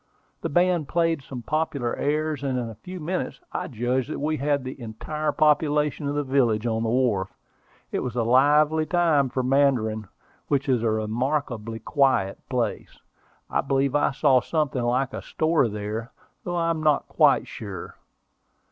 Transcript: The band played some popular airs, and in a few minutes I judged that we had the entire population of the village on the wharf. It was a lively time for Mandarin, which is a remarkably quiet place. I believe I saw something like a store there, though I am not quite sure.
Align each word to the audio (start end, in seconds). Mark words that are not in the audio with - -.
The 0.41 0.49
band 0.49 0.87
played 0.87 1.21
some 1.21 1.43
popular 1.43 1.95
airs, 1.95 2.41
and 2.43 2.57
in 2.57 2.69
a 2.71 2.81
few 2.81 2.99
minutes 2.99 3.39
I 3.51 3.67
judged 3.67 4.09
that 4.09 4.17
we 4.19 4.37
had 4.37 4.63
the 4.63 4.81
entire 4.81 5.31
population 5.31 6.07
of 6.07 6.15
the 6.15 6.23
village 6.23 6.65
on 6.65 6.81
the 6.81 6.89
wharf. 6.89 7.37
It 7.91 7.99
was 7.99 8.15
a 8.15 8.23
lively 8.23 8.87
time 8.87 9.29
for 9.29 9.43
Mandarin, 9.43 10.07
which 10.47 10.67
is 10.67 10.81
a 10.81 10.89
remarkably 10.89 11.77
quiet 11.77 12.39
place. 12.49 12.97
I 13.47 13.61
believe 13.61 13.93
I 13.93 14.09
saw 14.09 14.41
something 14.41 14.81
like 14.81 15.13
a 15.13 15.21
store 15.21 15.67
there, 15.67 16.11
though 16.43 16.55
I 16.55 16.71
am 16.71 16.81
not 16.81 17.07
quite 17.07 17.45
sure. 17.47 17.95